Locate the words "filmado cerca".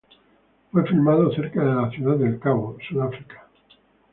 0.87-1.61